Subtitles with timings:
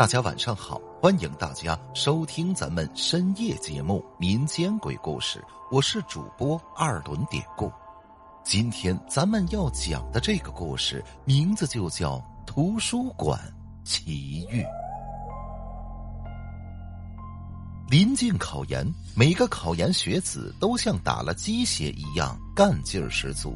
[0.00, 5.38] 大家晚上好，欢迎大家收听咱们深夜节目《民间鬼故事》，
[5.70, 7.70] 我是主播二轮典故。
[8.42, 12.16] 今天咱们要讲的这个故事名字就叫
[12.46, 13.38] 《图书馆
[13.84, 14.62] 奇遇》。
[17.90, 23.54] 临近考研，每个考研学子都像打了鸡血一样干劲儿十足，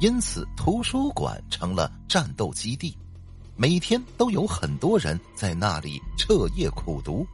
[0.00, 2.96] 因此图书馆成了战斗基地。
[3.56, 7.24] 每天都有很多人在那里彻夜苦读，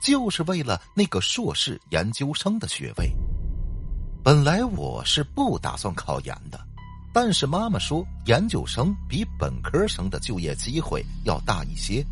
[0.00, 3.08] 就是为了那个硕士研究生的学位。
[4.22, 6.60] 本来我是不打算考研的，
[7.14, 12.04] 但是妈妈说研究生比本科生的就业机会要大一些，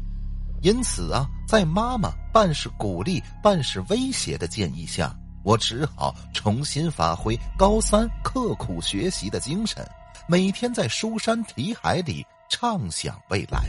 [0.62, 9.84] 因此啊，在妈妈半是鼓励半是威胁的建议下，我只好重新发挥高三刻苦学习的精神，
[10.28, 12.24] 每天在书山题海里。
[12.48, 13.68] 畅想未来，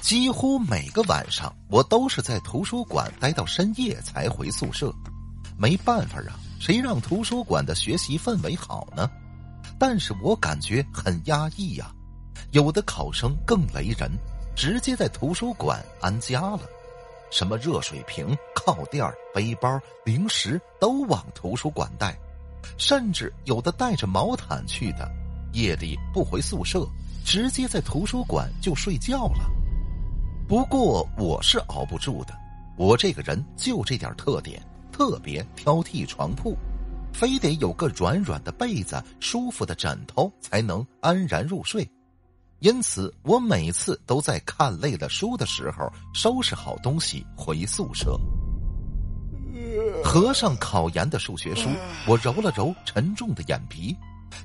[0.00, 4.94] 几乎每个晚上我都是在图书馆待到深夜才回宿舍。
[5.58, 9.10] 没办法啊，谁让图书馆的学习氛围好呢？
[9.76, 11.92] 但是我感觉很压抑呀。
[12.52, 14.08] 有的考生更雷人，
[14.54, 16.60] 直接在图书馆安家了，
[17.30, 22.16] 什么热水瓶、靠垫、背包、零食都往图书馆带，
[22.78, 25.10] 甚至有的带着毛毯去的。
[25.54, 26.86] 夜里不回宿舍，
[27.24, 29.50] 直接在图书馆就睡觉了。
[30.46, 32.34] 不过我是熬不住的，
[32.76, 34.60] 我这个人就这点特点，
[34.92, 36.56] 特别挑剔床铺，
[37.12, 41.88] 非得有个软软的被子、舒服的枕头才能安然入睡。
[42.58, 48.18] 因此，我每次都在看累了书的时候，收拾好东西回宿舍，
[50.02, 51.68] 合上考研的数学书，
[52.06, 53.96] 我揉了揉沉重的眼皮。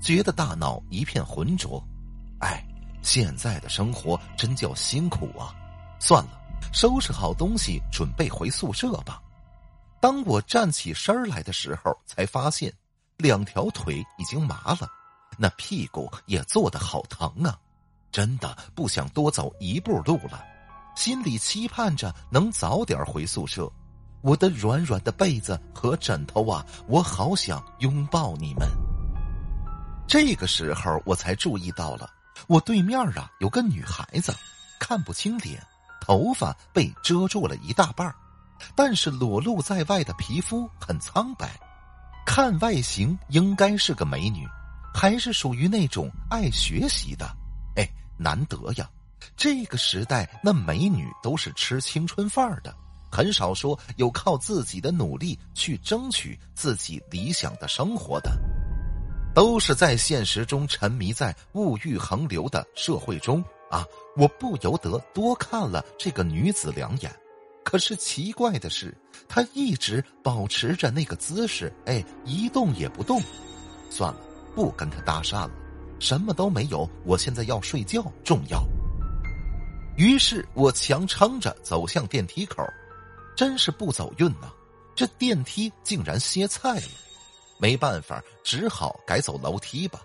[0.01, 1.83] 觉得大脑一片浑浊，
[2.39, 2.63] 哎，
[3.01, 5.55] 现在的生活真叫辛苦啊！
[5.99, 6.29] 算了，
[6.73, 9.21] 收拾好东西准备回宿舍吧。
[9.99, 12.73] 当我站起身来的时候，才发现
[13.17, 14.87] 两条腿已经麻了，
[15.37, 17.57] 那屁股也坐得好疼啊！
[18.11, 20.43] 真的不想多走一步路了，
[20.95, 23.71] 心里期盼着能早点回宿舍。
[24.21, 28.67] 我的软软的被子和枕头啊，我好想拥抱你们。
[30.09, 32.09] 这个时候，我才注意到了，
[32.47, 34.35] 我对面啊有个女孩子，
[34.79, 35.61] 看不清脸，
[36.01, 38.11] 头发被遮住了一大半
[38.75, 41.47] 但是裸露在外的皮肤很苍白，
[42.25, 44.47] 看外形应该是个美女，
[44.95, 47.29] 还是属于那种爱学习的。
[47.75, 47.87] 哎，
[48.17, 48.89] 难得呀！
[49.37, 52.75] 这个时代，那美女都是吃青春范儿的，
[53.11, 58.31] 很少说有靠自己的努力去争取自己理想的生活的。
[59.33, 63.85] 都是在现实中沉迷在物欲横流的社会中啊！
[64.17, 67.11] 我不由得多看了这个女子两眼，
[67.63, 68.95] 可是奇怪的是，
[69.27, 73.21] 她一直保持着那个姿势，哎，一动也不动。
[73.89, 74.19] 算了，
[74.55, 75.51] 不跟她搭讪了，
[75.99, 76.89] 什么都没有。
[77.05, 78.63] 我现在要睡觉重要。
[79.95, 82.63] 于是我强撑着走向电梯口，
[83.35, 84.51] 真是不走运呐！
[84.95, 86.87] 这电梯竟然歇菜了。
[87.59, 89.99] 没办法，只好改走楼梯吧。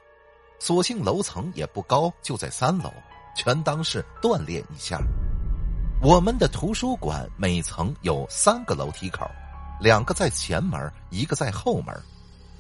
[0.59, 2.93] 所幸楼层也不高，就在三楼，
[3.37, 5.01] 全当是锻炼一下。
[6.03, 9.25] 我们的图书馆每层有三个楼梯口，
[9.81, 11.95] 两个在前门，一个在后门。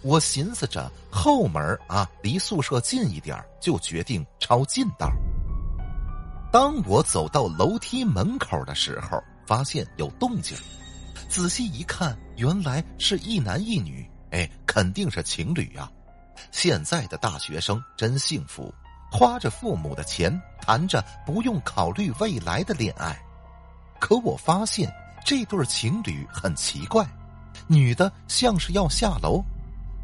[0.02, 5.10] 我寻思着后门啊，离宿舍近一点，就决定抄近道。
[6.52, 10.56] 当我走到楼梯门口的时候，发现有动静，
[11.28, 14.08] 仔细一看，原来是一男一女。
[14.34, 15.88] 哎，肯定是情侣呀！
[16.50, 18.74] 现在的大学生真幸福，
[19.12, 23.16] 花着父母的钱，谈着不用考虑未来的恋爱。
[24.00, 24.92] 可我发现
[25.24, 27.06] 这对情侣很奇怪，
[27.68, 29.40] 女的像是要下楼，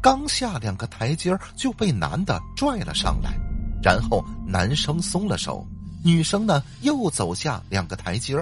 [0.01, 3.37] 刚下两个台阶就被男的拽了上来，
[3.83, 5.67] 然后男生松了手，
[6.05, 8.37] 女生呢又走下两个台阶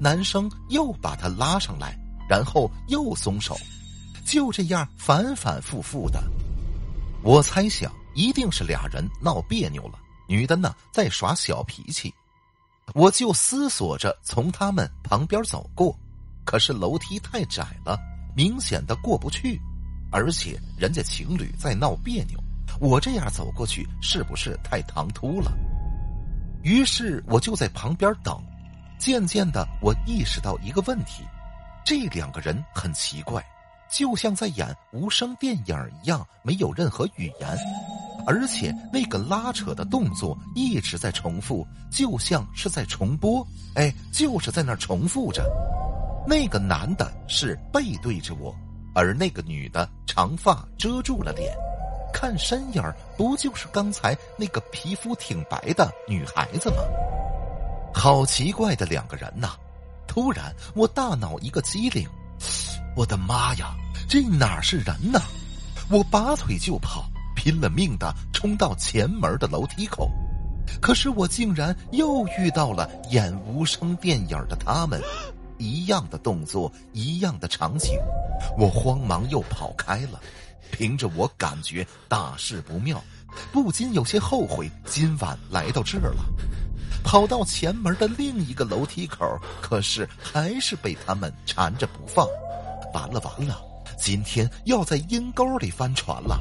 [0.00, 1.96] 男生又把她拉上来，
[2.28, 3.56] 然后又松手。
[4.28, 6.22] 就这样反反复复的，
[7.22, 9.98] 我猜想一定是俩人闹别扭了，
[10.28, 12.12] 女的呢在耍小脾气，
[12.92, 15.98] 我就思索着从他们旁边走过，
[16.44, 17.98] 可是楼梯太窄了，
[18.36, 19.58] 明显的过不去，
[20.12, 22.38] 而且人家情侣在闹别扭，
[22.80, 25.50] 我这样走过去是不是太唐突了？
[26.62, 28.38] 于是我就在旁边等，
[28.98, 31.24] 渐渐的我意识到一个问题，
[31.82, 33.42] 这两个人很奇怪。
[33.90, 37.58] 就像在演无声电影一样，没有任何语言，
[38.26, 43.46] 而且那个拉扯的动作一直在重复，就像是在重播。
[43.74, 45.44] 哎，就是在那重复着。
[46.26, 48.54] 那个男的是背对着我，
[48.94, 51.56] 而那个女的长发遮住了脸，
[52.12, 56.76] 看身影儿不就是刚才那个皮肤挺白的女孩子吗？
[57.94, 59.56] 好奇怪的两个人呐！
[60.06, 62.06] 突然，我大脑一个机灵，
[62.98, 63.76] 我的妈呀，
[64.08, 65.20] 这哪是人呢？
[65.88, 70.10] 我拔腿就跑，拼了命的冲到前门的楼梯口，
[70.80, 75.00] 可是我竟然又遇到了演无声电影的他们，
[75.58, 77.96] 一样的动作，一样的场景，
[78.58, 80.20] 我慌忙又跑开了。
[80.72, 83.00] 凭着我感觉大事不妙，
[83.52, 86.24] 不禁有些后悔今晚来到这儿了。
[87.04, 89.24] 跑到前门的另一个楼梯口，
[89.62, 92.26] 可是还是被他们缠着不放。
[92.92, 93.60] 完了完了，
[93.98, 96.40] 今天要在阴沟里翻船了。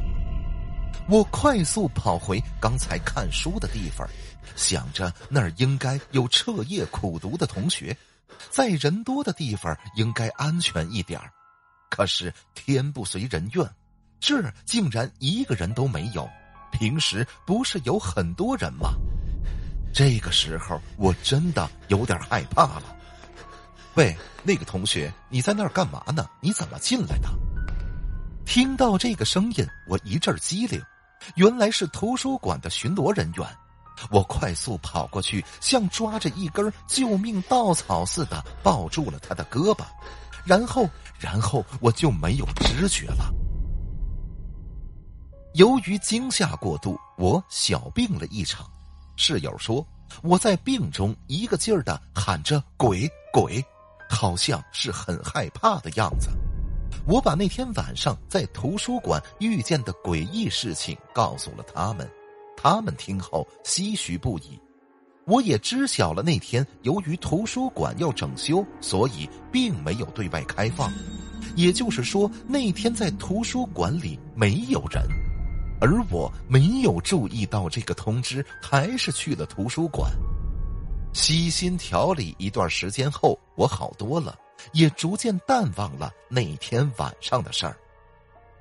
[1.09, 4.07] 我快速跑回刚才看书的地方，
[4.55, 7.95] 想着那儿应该有彻夜苦读的同学，
[8.49, 11.31] 在人多的地方应该安全一点儿
[11.89, 13.65] 可是天不随人愿，
[14.19, 16.27] 这儿竟然一个人都没有。
[16.69, 18.93] 平时不是有很多人吗？
[19.93, 22.96] 这个时候我真的有点害怕了。
[23.97, 26.29] 喂，那个同学，你在那儿干嘛呢？
[26.39, 27.27] 你怎么进来的？
[28.45, 30.79] 听到这个声音，我一阵机灵，
[31.33, 33.47] 原来是图书馆的巡逻人员。
[34.11, 39.83] 我快速跑过去，像抓着一根救命稻草似的抱住了他的胳膊，
[40.45, 43.33] 然后，然后我就没有知觉了。
[45.55, 48.63] 由于惊吓过度，我小病了一场。
[49.15, 49.83] 室友说
[50.21, 53.65] ：“我在病中一个劲儿的喊着‘鬼鬼’，
[54.09, 56.29] 好像是很害怕的样子。”
[57.05, 62.09] 我把那天晚上在图书馆遇见的诡异事情告诉了他们，
[62.57, 64.59] 他们听后唏嘘不已。
[65.25, 70.91] 我也知晓了那天由于图书馆要整修，所以并没有对外开放，
[71.55, 75.01] 也就是说那天在图书馆里没有人。
[75.79, 80.11] 而我没有注意到这个通知，还是去了图书馆。
[81.13, 84.37] 悉心调理一段时间后，我好多了，
[84.71, 87.75] 也逐渐淡忘了那天晚上的事儿。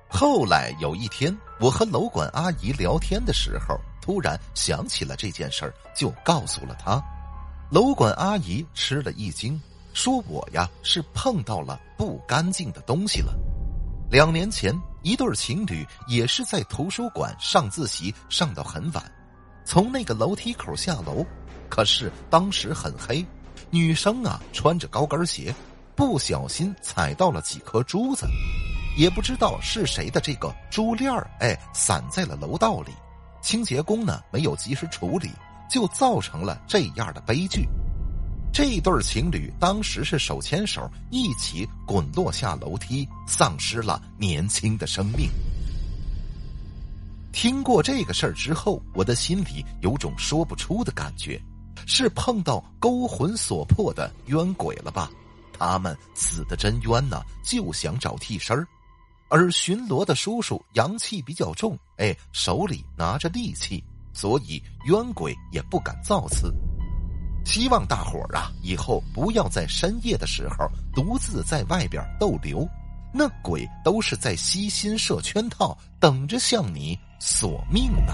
[0.09, 7.01] 后来有一天，我和楼管阿姨聊天的时候，突然想起了这件事儿，就告诉了她。
[7.69, 9.61] 楼管阿姨吃了一惊，
[9.93, 13.33] 说我呀是碰到了不干净的东西了。
[14.09, 14.73] 两年前，
[15.03, 19.03] 一对情侣也是在图书馆上自习，上到很晚，
[19.65, 21.25] 从那个楼梯口下楼，
[21.69, 23.25] 可是当时很黑，
[23.69, 25.53] 女生啊穿着高跟鞋，
[25.95, 28.27] 不小心踩到了几颗珠子，
[28.97, 32.91] 也不知道是谁的这个珠链儿，哎，散在了楼道里，
[33.41, 35.29] 清洁工呢没有及时处理，
[35.69, 37.67] 就造成了这样的悲剧。
[38.53, 45.29] 这对情侣当时是手牵手一起滚落下楼梯，丧失了年轻的生命。
[47.31, 51.39] 听过这个事儿之后，我的心里有种说不出的感觉，
[51.87, 55.09] 是碰到勾魂索魄的冤鬼了吧？
[55.57, 58.67] 他们死的真冤呐，就想找替身儿。
[59.29, 66.53] 而巡逻的叔叔阳气比较重，哎，手里拿着利器，所以冤鬼也不敢造次。
[67.45, 72.67] 希望大伙儿啊，以后不要在深夜的时候独自在外边逗留，
[73.13, 78.13] 那鬼都是在悉心设圈套，等着向你索命呢。